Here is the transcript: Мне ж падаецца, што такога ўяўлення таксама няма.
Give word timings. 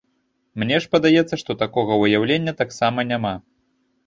Мне 0.61 0.79
ж 0.85 0.87
падаецца, 0.95 1.39
што 1.41 1.57
такога 1.63 1.99
ўяўлення 2.05 2.55
таксама 2.63 3.07
няма. 3.13 3.37